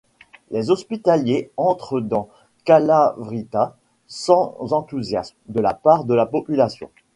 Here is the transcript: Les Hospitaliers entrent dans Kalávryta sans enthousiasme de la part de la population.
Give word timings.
Les 0.49 0.71
Hospitaliers 0.71 1.51
entrent 1.57 2.01
dans 2.01 2.27
Kalávryta 2.65 3.77
sans 4.07 4.57
enthousiasme 4.73 5.35
de 5.47 5.59
la 5.59 5.75
part 5.75 6.05
de 6.05 6.15
la 6.15 6.25
population. 6.25 6.89